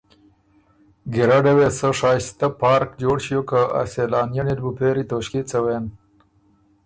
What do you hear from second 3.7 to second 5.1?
ا سېلانئنی ل بُو پېری